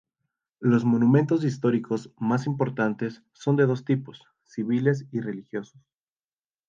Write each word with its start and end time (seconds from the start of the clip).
Los 0.61 0.83
monumentos 0.83 1.43
históricos 1.43 2.11
más 2.17 2.47
importantes 2.47 3.21
son 3.33 3.55
de 3.55 3.67
dos 3.67 3.85
tipos: 3.85 4.23
civiles 4.45 5.05
y 5.11 5.19
religiosos. 5.19 5.79